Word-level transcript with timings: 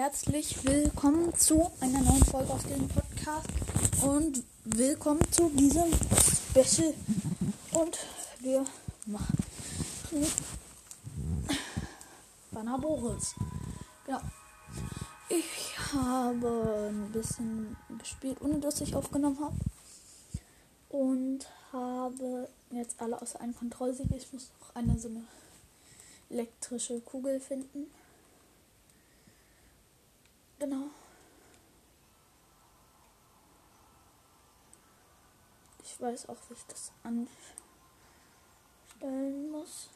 herzlich 0.00 0.64
willkommen 0.64 1.34
zu 1.36 1.70
einer 1.78 2.00
neuen 2.00 2.24
Folge 2.24 2.50
auf 2.50 2.66
dem 2.66 2.88
Podcast 2.88 3.50
und 4.02 4.42
willkommen 4.64 5.20
zu 5.30 5.50
diesem 5.50 5.92
Special. 5.92 6.94
Und 7.72 7.98
wir 8.38 8.64
machen 9.04 9.44
Banner 12.50 12.78
Boris. 12.78 13.34
Genau. 14.06 14.20
Ich 15.28 15.78
habe 15.92 16.88
ein 16.88 17.12
bisschen 17.12 17.76
gespielt, 17.98 18.38
ohne 18.40 18.58
dass 18.58 18.80
ich 18.80 18.94
aufgenommen 18.94 19.38
habe. 19.38 19.56
Und 20.88 21.46
habe 21.72 22.48
jetzt 22.70 22.98
alle 23.02 23.20
außer 23.20 23.38
einem 23.38 23.54
Kontrollsieg. 23.54 24.06
Ich 24.16 24.32
muss 24.32 24.50
noch 24.60 24.74
eine 24.74 24.98
so 24.98 25.08
eine 25.08 25.24
elektrische 26.30 27.00
Kugel 27.00 27.38
finden. 27.38 27.99
Genau. 30.60 30.90
Ich 35.82 35.98
weiß 35.98 36.28
auch, 36.28 36.36
wie 36.48 36.54
ich 36.54 36.66
das 36.66 36.92
anstellen 37.02 37.30
muss. 39.50 39.88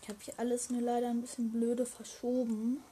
Ich 0.00 0.08
habe 0.08 0.18
hier 0.20 0.34
alles 0.38 0.70
nur 0.70 0.80
leider 0.80 1.10
ein 1.10 1.20
bisschen 1.20 1.52
blöde 1.52 1.84
verschoben. 1.84 2.82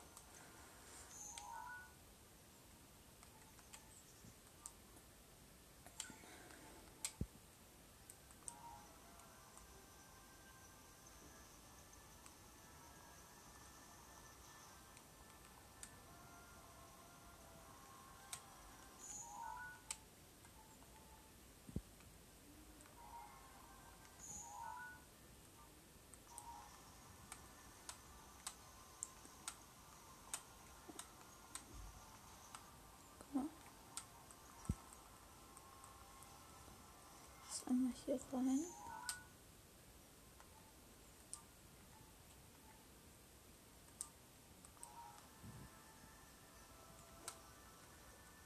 Einmal 37.66 37.92
hier 38.05 38.18
rein. 38.32 38.60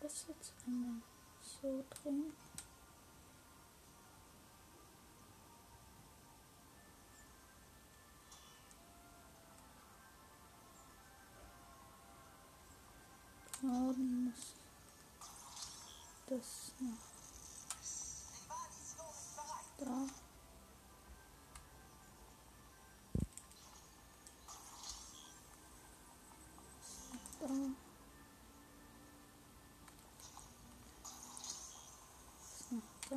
Das 0.00 0.26
jetzt 0.28 0.54
einmal 0.66 1.02
so 1.40 1.84
drin. 1.90 2.32
Da. 33.08 33.16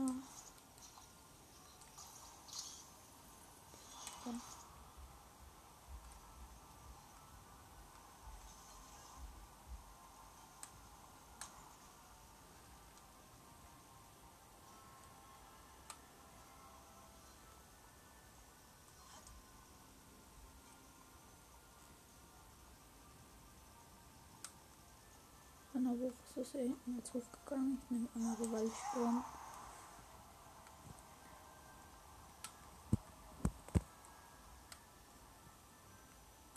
Genau, 25.74 25.92
wo 25.98 26.08
ist 26.10 26.18
das 26.36 26.52
hier 26.52 26.62
hinten 26.62 26.98
jetzt 26.98 27.14
hochgegangen? 27.14 27.80
Ich 27.82 27.90
nehme 27.90 28.10
einmal 28.14 28.36
Gewaltsturm. 28.36 29.24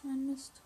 Nein, 0.03 0.27
Mist. 0.27 0.61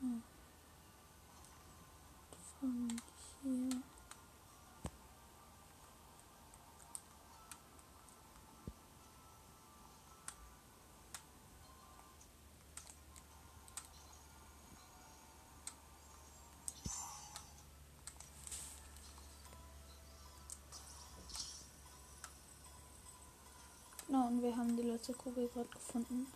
Hm. 0.00 0.22
Von 2.58 3.00
hier. 3.42 3.82
Genau, 24.20 24.32
und 24.32 24.42
wir 24.42 24.54
haben 24.54 24.76
die 24.76 24.82
letzte 24.82 25.14
Kugel 25.14 25.48
gerade 25.48 25.68
gefunden. 25.70 26.26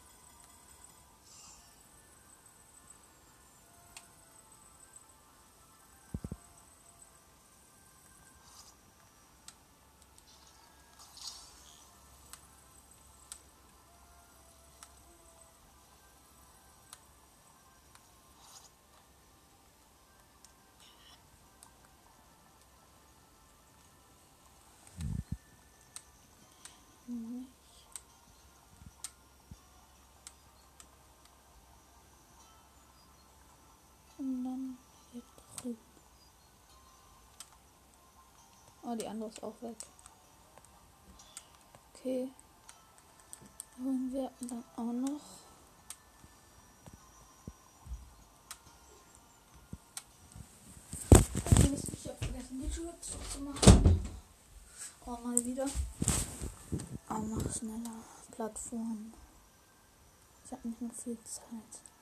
Oh, 38.95 38.97
die 38.97 39.09
andere 39.09 39.29
ist 39.29 39.43
auch 39.43 39.61
weg. 39.61 39.77
Okay. 41.93 42.29
Holen 43.83 44.13
wir 44.13 44.31
dann 44.43 44.63
auch 44.77 44.93
noch. 44.93 45.21
Ich 51.93 52.09
habe 52.09 52.19
vergessen, 52.19 52.63
die 52.63 52.73
Schuhe 52.73 52.95
zu 53.01 53.41
machen. 53.41 54.01
Oh, 55.07 55.19
mal 55.25 55.45
wieder. 55.45 55.67
Oh, 57.11 57.15
mach 57.15 57.53
schneller. 57.53 57.97
Plattform. 58.31 59.13
Ich 60.45 60.53
habe 60.53 60.69
nicht 60.69 60.81
mehr 60.81 60.91
viel 60.93 61.19
Zeit. 61.25 61.94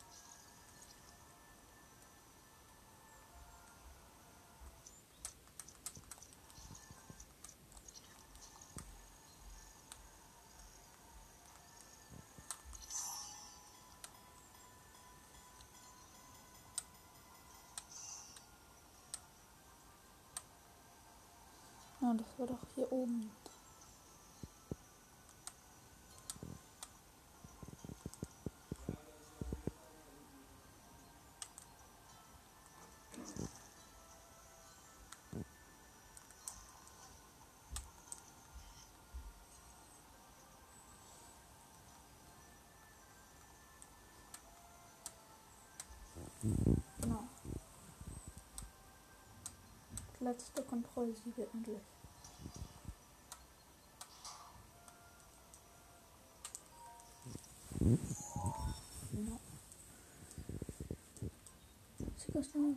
Ja, 22.02 22.12
das 22.14 22.26
war 22.36 22.48
doch 22.48 22.58
hier 22.74 22.90
oben. 22.90 23.30
Letzte 50.22 50.62
Kontrollsiege 50.62 51.48
endlich. 51.52 51.80
Genau. 59.10 59.40
Sie 62.16 62.38
ist 62.38 62.54
nur 62.54 62.76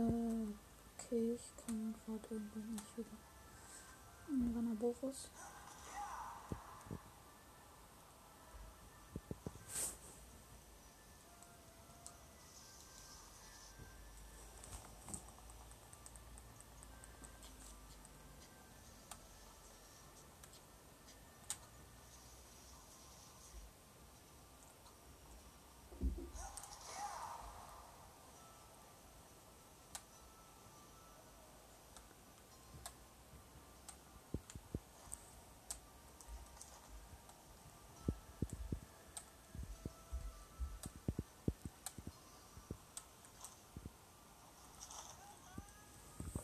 Äh, 0.00 0.46
okay, 0.96 1.34
ich 1.34 1.66
kann 1.66 1.94
gerade 2.06 2.26
irgendwie 2.30 2.72
nicht 2.72 2.96
wieder. 2.96 3.16
Boris. 4.78 5.28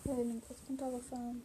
Okay, 0.09 0.23
Link 0.23 0.45
ist 0.49 0.69
runtergefallen. 0.69 1.43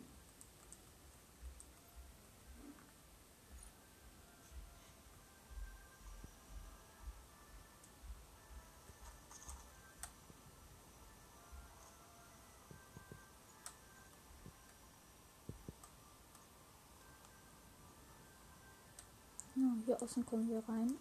Ja, 19.56 19.74
hier 19.86 20.04
außen 20.04 20.24
kommen 20.24 20.48
wir 20.48 20.64
rein. 20.70 20.94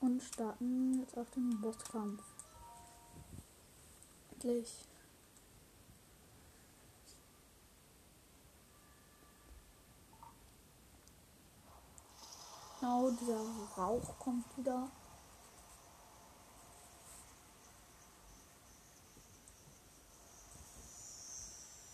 Und 0.00 0.22
starten 0.22 0.98
jetzt 1.00 1.16
auf 1.16 1.30
den 1.30 1.58
Bosskampf. 1.62 2.39
Endlich. 4.42 4.86
Genau, 12.80 13.10
dieser 13.10 13.40
Rauch 13.76 14.18
kommt 14.18 14.46
wieder. 14.56 14.90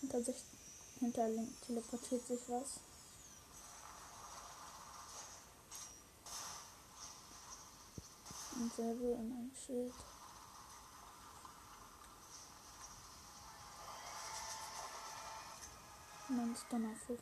Hinter 0.00 0.22
sich, 0.22 0.36
hinter 1.00 1.28
Link 1.28 1.50
teleportiert 1.62 2.24
sich 2.24 2.40
was. 2.46 2.78
Ein 8.54 8.70
Säbel 8.76 9.14
und 9.14 9.32
ein 9.32 9.52
Schild. 9.66 9.92
Und 16.28 16.38
dann 16.38 16.52
ist 16.52 16.66
Donnerfluch. 16.70 17.18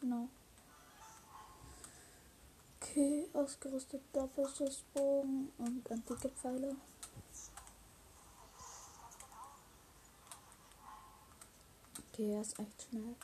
Genau. 0.00 0.28
Ausgerüstet 3.52 4.00
Doppelschussbogen 4.14 5.52
und 5.58 5.90
antike 5.90 6.30
Pfeile. 6.30 6.74
Okay, 11.98 12.32
er 12.32 12.40
ist 12.40 12.58
echt 12.58 12.82
schnell. 12.88 13.14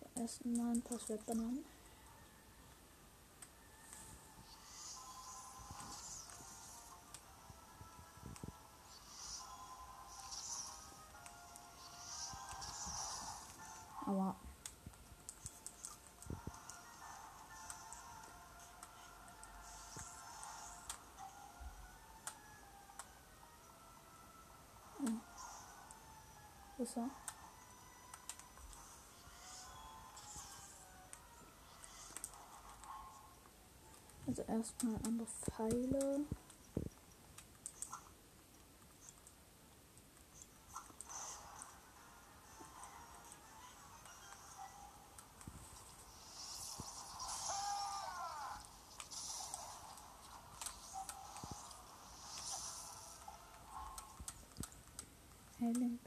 Zum 0.00 0.22
ersten 0.22 0.56
Mal 0.56 0.72
ein 0.72 0.80
paar 0.80 0.98
Schwertbananen. 0.98 1.66
Schüsse. 26.84 27.08
Also 34.26 34.42
erstmal 34.42 34.96
andere 35.06 35.26
Pfeile. 35.26 36.26
Helen 55.58 56.03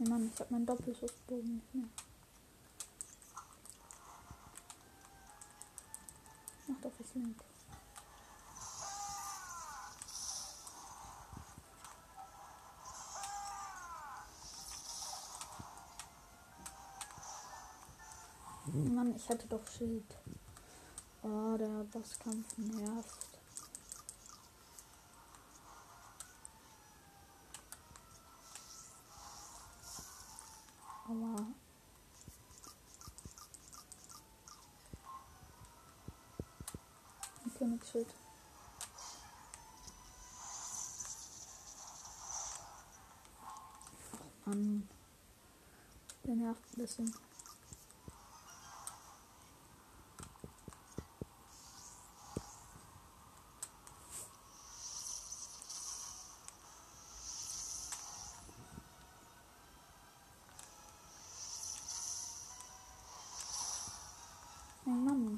Oh 0.00 0.08
Mann, 0.08 0.30
ich 0.32 0.40
hab 0.40 0.50
meinen 0.50 0.64
Doppelschussbogen 0.64 1.56
nicht 1.56 1.74
mehr. 1.74 1.88
Mach 6.68 6.80
doch 6.80 6.92
was 6.98 7.14
Link. 7.14 7.42
Mann, 18.72 19.16
ich 19.16 19.28
hatte 19.28 19.46
doch 19.48 19.66
Schild. 19.66 20.16
Oh, 21.22 21.56
der 21.56 21.84
Bosskampf 21.84 22.56
nervt. 22.58 23.28
Aber. 31.08 31.46
Ein. 37.80 38.06
Oh 44.46 44.50
Mann. 44.50 44.88
Der 46.24 46.34
nervt 46.34 46.62
ein 46.72 46.76
bisschen. 46.76 47.14
Oh 64.86 64.90
Mann. 64.90 65.36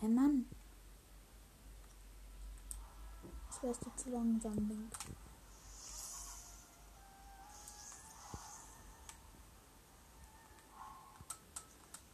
Hey 0.00 0.08
Mann. 0.08 0.46
Das 3.48 3.62
wärst 3.64 3.84
du 3.84 3.90
zu 3.96 4.10
langsam, 4.10 4.54
Link. 4.68 4.92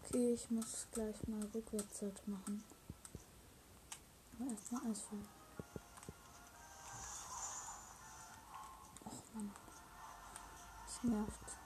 Okay, 0.03 0.33
ich 0.33 0.50
muss 0.50 0.87
gleich 0.93 1.29
mal 1.29 1.43
Rückwärtszeit 1.55 2.26
machen. 2.26 2.64
Aber 4.38 4.50
erstmal 4.50 4.91
Eisfall. 4.91 5.19
Och 9.05 9.35
Mann. 9.35 9.53
Das 10.87 11.05
nervt. 11.05 11.63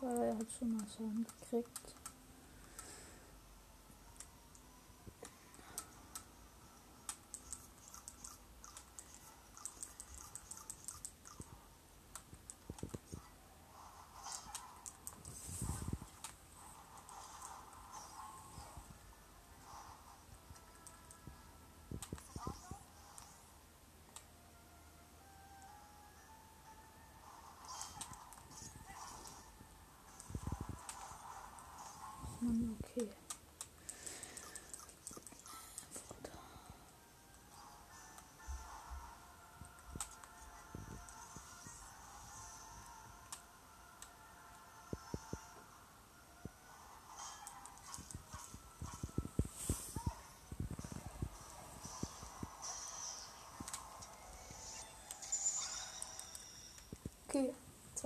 Weil 0.00 0.18
er 0.18 0.38
hat 0.38 0.52
schon 0.52 0.72
mal 0.72 0.86
Schaden 0.86 1.26
gekriegt. 1.40 1.94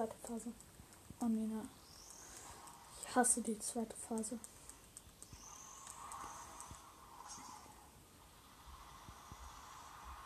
Zweite 0.00 0.16
Phase. 0.26 0.52
Oh, 1.20 1.26
Nina. 1.26 1.62
Ich 2.98 3.14
hasse 3.14 3.42
die 3.42 3.58
zweite 3.58 3.94
Phase. 3.96 4.38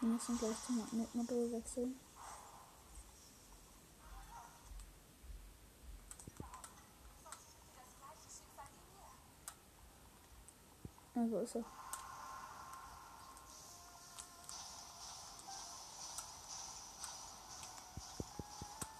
Wir 0.00 0.09
müssen 0.11 0.38
gleich 0.38 0.57
zum 0.64 0.78
Magnetmodul 0.78 1.50
wechseln. 1.50 1.99
Ja, 11.16 11.31
wo 11.31 11.38
ist 11.38 11.57
er? 11.57 11.64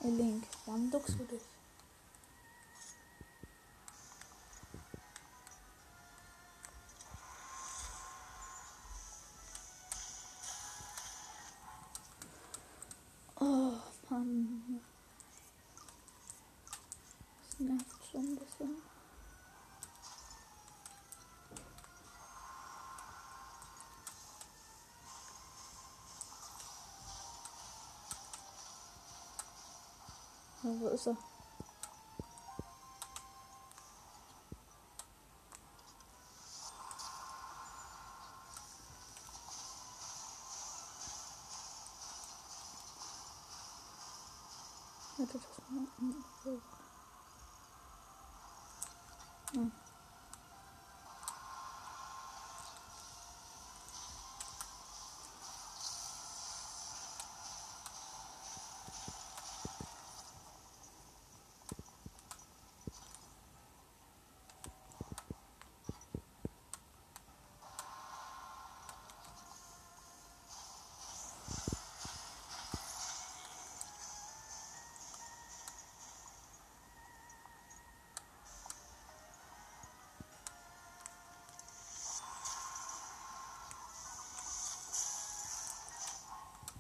Ey 0.00 0.11
Duckst 1.04 1.20
du 1.20 1.25
dich? 1.25 1.42
Oh 13.38 13.73
Mann. 14.08 14.80
Das 17.50 17.61
nervt 17.61 17.87
schon 18.11 18.20
ein 18.23 18.37
bisschen. 18.37 18.93
Ja, 30.94 31.16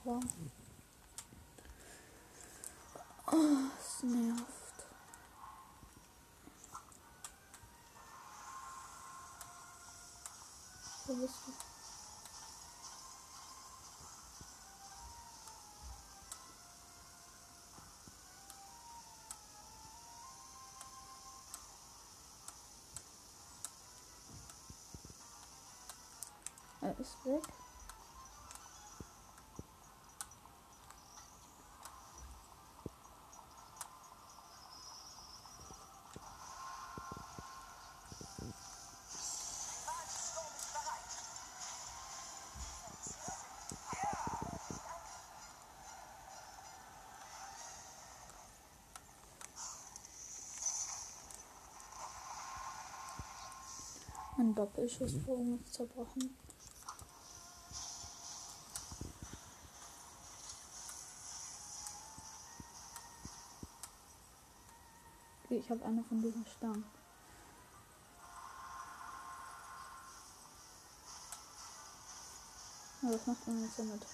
Oh, 0.06 0.20
nervt. 4.02 4.44
Wo 11.06 11.14
bist 11.14 11.36
du? 11.46 11.52
Er. 26.82 27.63
Mein 54.36 54.52
Doppelschussbogen 54.52 55.60
ist 55.60 55.74
zerbrochen. 55.74 56.36
Okay, 65.44 65.58
ich 65.58 65.70
habe 65.70 65.84
eine 65.84 66.02
von 66.02 66.20
diesen 66.20 66.44
Stangen. 66.46 66.84
Ja, 73.02 73.10
was 73.10 73.26
macht 73.26 73.46
man 73.46 73.62
jetzt 73.62 73.78
damit? 73.78 74.04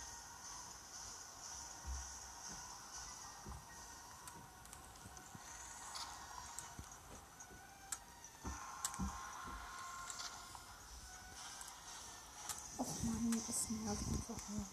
Man, 13.68 13.78
es 13.78 13.84
nervt 13.84 14.02
einfach 14.08 14.48
nur. 14.48 14.66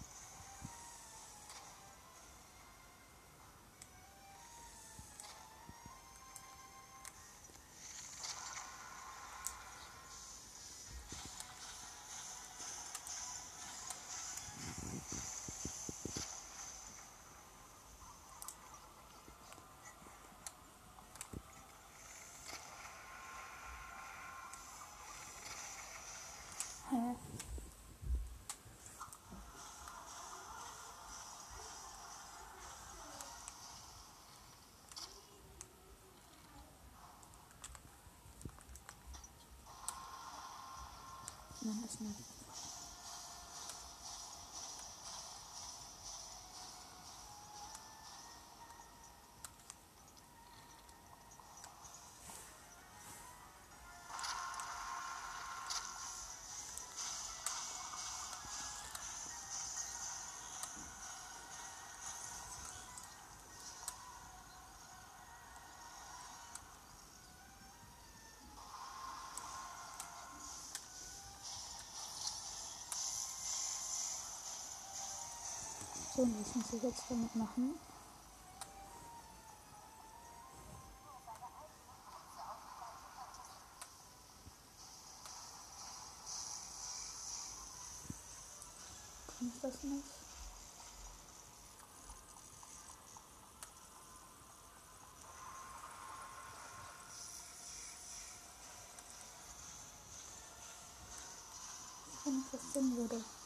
Hä? 26.90 27.47
Nein, 41.68 42.37
und 76.18 76.34
was 76.40 76.54
muss 76.56 76.72
ich 76.72 76.82
jetzt 76.82 77.04
damit 77.08 77.34
machen? 77.36 77.78
Kann 89.38 89.52
ich 89.54 89.60
das 89.62 89.82
nicht? 89.84 90.04
Wenn 102.24 102.38
ich 102.40 102.44
das 102.50 102.72
sehen 102.72 102.96
würde. 102.96 103.37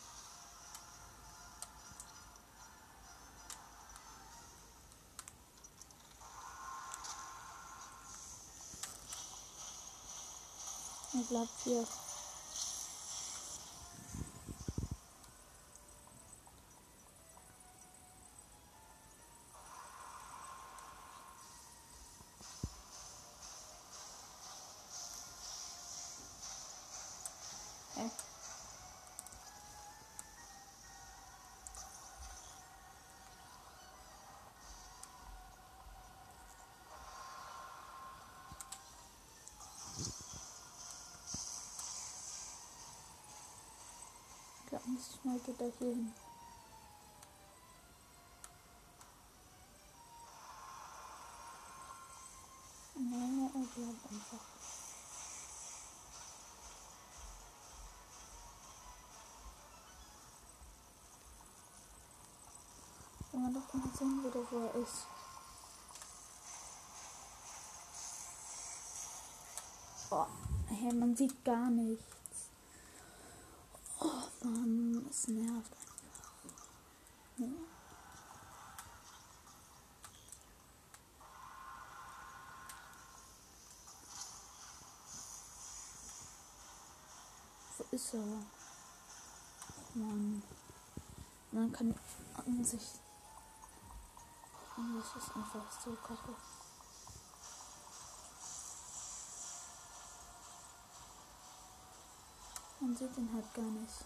Er 11.23 11.29
bleibt 11.29 11.61
hier. 11.63 11.85
Ganz 44.73 45.19
schnell 45.21 45.39
geht 45.41 45.61
er 45.61 45.71
hier 45.79 45.89
hin. 45.91 46.15
Nein, 52.95 53.51
er 53.55 53.61
bleibt 53.61 54.07
einfach. 54.11 54.47
Wenn 63.31 63.43
man 63.43 63.53
doch 63.53 63.75
mal 63.75 63.95
sehen 63.95 64.23
würde, 64.25 64.47
wo 64.51 64.59
er 64.59 64.75
ist. 64.77 65.07
Boah, 70.09 70.29
hey, 70.69 70.95
man 70.95 71.15
sieht 71.15 71.45
gar 71.45 71.69
nichts. 71.69 72.22
Mann, 74.45 75.07
es 75.09 75.29
nervt 75.29 75.73
einfach. 75.73 76.35
Ja. 77.37 77.47
Wo 87.79 87.85
ist 87.97 88.15
er? 88.15 88.21
Oh 88.21 89.99
Mann. 89.99 90.43
Dann 91.53 91.73
kann 91.73 91.95
man 92.47 92.65
sich. 92.65 93.01
Und 94.77 94.97
das 94.99 95.23
ist 95.23 95.37
einfach 95.37 95.71
so 95.85 95.93
kacke. 95.93 96.35
Man 102.81 102.97
sieht 102.97 103.17
ihn 103.17 103.33
halt 103.33 103.55
gar 103.55 103.65
nicht. 103.65 104.05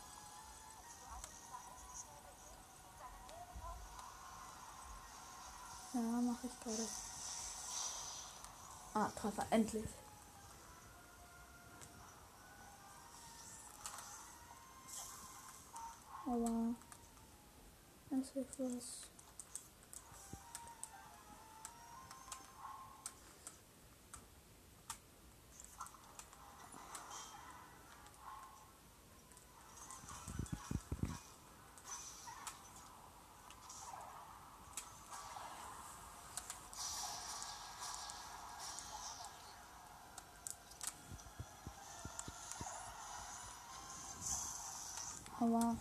Mache 6.27 6.47
ich 6.47 6.61
gerade? 6.61 6.89
Ah, 8.95 9.11
Treffer, 9.11 9.47
endlich. 9.51 9.91
Aber 16.27 16.75
es 18.11 18.31
ist 18.35 18.59
was. 18.59 19.16
Aber 45.57 45.77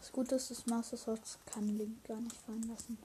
das 0.00 0.10
Gute 0.10 0.34
ist, 0.34 0.50
das 0.50 0.66
Master 0.66 0.96
Sword 0.96 1.20
kann 1.46 1.68
Link 1.78 2.04
gar 2.04 2.20
nicht 2.20 2.36
fallen 2.36 2.68
lassen. 2.68 2.98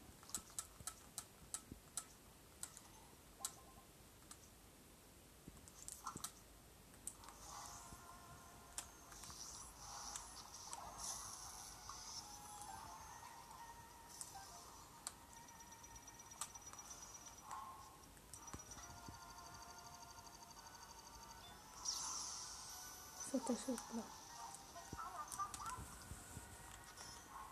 Vierter 23.30 23.54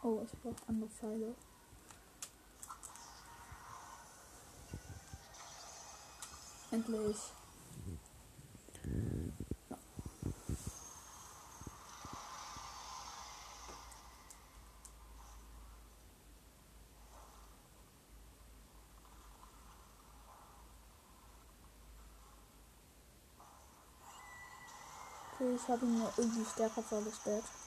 Schiffblock. 0.08 0.20
Oh, 0.20 0.24
ich 0.24 0.40
brauche 0.42 0.70
andere 0.70 0.90
Pfeile. 0.90 1.36
Endlich. 6.72 7.18
Ja. 9.70 9.78
Okay, 25.34 25.56
ich 25.56 25.68
habe 25.68 25.86
ihn 25.86 26.00
nur 26.00 26.12
irgendwie 26.18 26.46
stärker 26.46 26.82
vorgestellt. 26.82 27.44
Ja, 27.44 27.67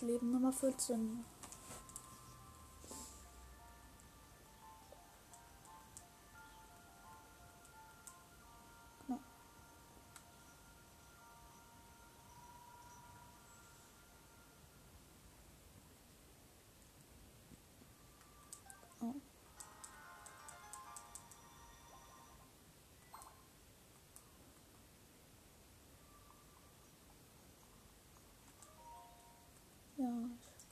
Leben 0.00 0.30
Nummer 0.30 0.52
14. 0.52 1.24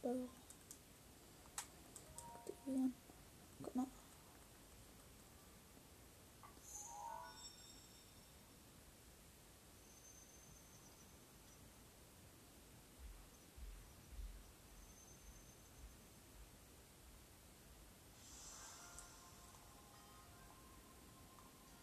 ich 0.09 0.14
glaube. 0.14 0.29
Aktivieren. 2.35 2.94
Genau. 3.61 3.87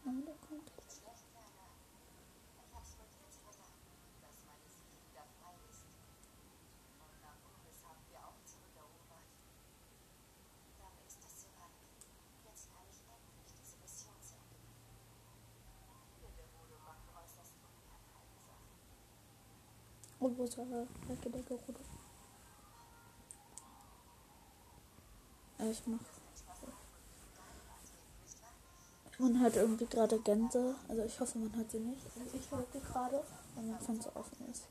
Nein, 0.05 0.23
der 0.25 0.35
kommt 0.35 0.71
jetzt. 0.77 1.05
Und 20.25 20.39
wo 20.39 20.43
ist 20.43 20.57
der 20.57 20.65
Recke 21.07 21.29
der 21.29 21.43
Gerudo? 21.43 21.79
Ich 25.59 25.83
mach. 25.85 25.99
Man 29.19 29.39
hört 29.39 29.55
irgendwie 29.55 29.85
gerade 29.85 30.19
Gänse. 30.21 30.73
Also 30.88 31.03
ich 31.03 31.19
hoffe, 31.19 31.38
man 31.38 31.55
hört 31.55 31.69
sie 31.69 31.77
nicht. 31.77 32.01
Also 32.07 32.21
ich 32.33 32.49
höre 32.49 32.65
gerade, 32.81 33.23
weil 33.53 33.65
mein 33.65 33.79
Fenster 33.79 34.15
offen 34.15 34.49
ist. 34.49 34.63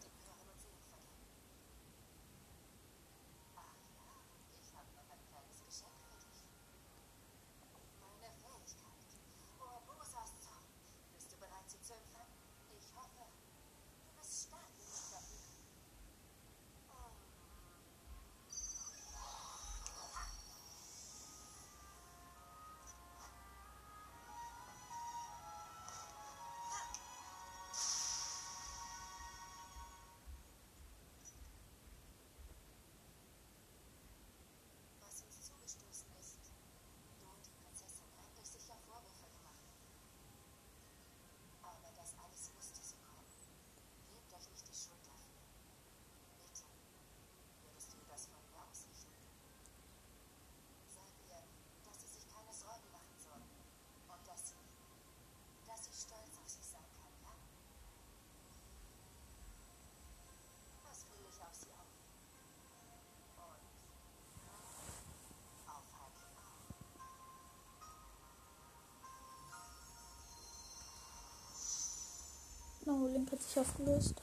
Genau, 72.85 73.07
Link 73.07 73.33
hat 73.33 73.41
sich 73.41 73.59
aufgelöst. 73.59 74.15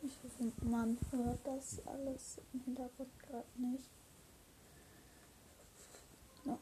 Ich 0.00 0.12
hoffe, 0.22 0.52
man 0.62 0.98
hört 1.10 1.38
das 1.44 1.86
alles 1.86 2.38
im 2.54 2.60
Hintergrund 2.60 3.10
gerade 3.18 3.44
nicht. 3.56 3.90
Ja. 6.46 6.58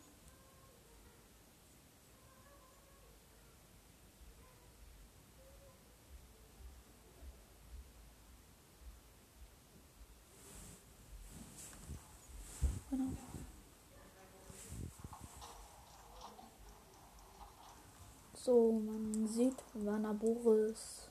So, 18.44 18.72
man 18.72 19.28
sieht 19.28 19.54
Vanaboris 19.72 21.08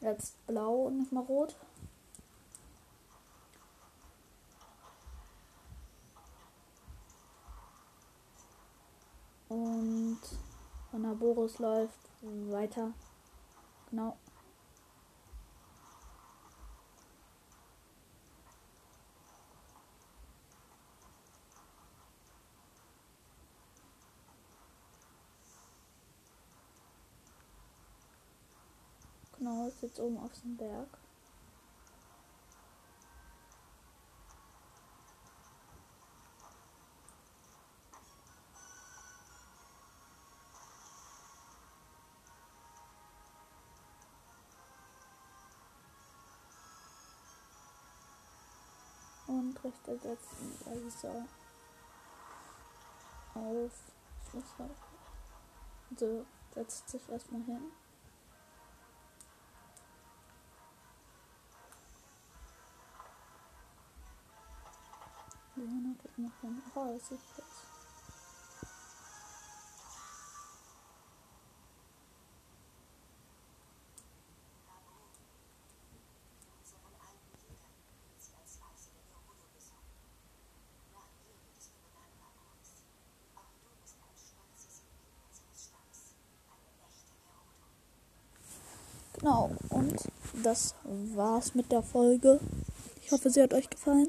jetzt 0.00 0.46
blau 0.46 0.86
und 0.86 1.00
nicht 1.00 1.12
mal 1.12 1.24
rot. 1.24 1.54
Und 9.50 10.20
Vanaboris 10.90 11.58
läuft 11.58 12.00
weiter. 12.22 12.94
Genau. 13.90 14.16
Ist 29.70 29.82
jetzt 29.82 30.00
oben 30.00 30.18
auf 30.18 30.32
dem 30.42 30.56
Berg. 30.56 30.88
Und 49.28 49.62
richtet 49.62 50.04
jetzt 50.04 50.28
also 50.66 50.90
auf. 53.34 53.72
So, 55.96 56.26
setzt 56.54 56.88
sich 56.88 57.08
erstmal 57.08 57.42
hin. 57.44 57.70
Noch 66.16 66.40
hin. 66.40 66.62
Oh, 66.74 66.84
das 66.94 67.08
sieht 67.08 67.18
jetzt. 67.36 67.70
Genau, 89.18 89.50
und 89.68 89.96
das 90.42 90.74
war's 91.14 91.54
mit 91.54 91.70
der 91.70 91.82
Folge. 91.82 92.40
Ich 93.02 93.12
hoffe, 93.12 93.28
sie 93.28 93.42
hat 93.42 93.52
euch 93.52 93.68
gefallen. 93.68 94.08